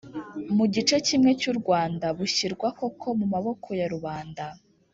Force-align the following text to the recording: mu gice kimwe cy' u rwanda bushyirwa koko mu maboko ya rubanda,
mu 0.55 0.65
gice 0.73 0.95
kimwe 1.07 1.31
cy' 1.41 1.49
u 1.51 1.53
rwanda 1.59 2.05
bushyirwa 2.17 2.67
koko 2.79 3.07
mu 3.19 3.25
maboko 3.33 3.67
ya 3.79 3.87
rubanda, 3.93 4.45